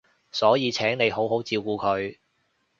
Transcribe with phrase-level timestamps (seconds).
[0.31, 2.17] 所以請你好好照顧佢